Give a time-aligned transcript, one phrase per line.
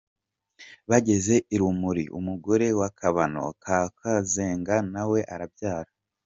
[0.89, 5.91] Bageze i Rumuli, umugore wa Kabano ka Kazenga na we arabyara.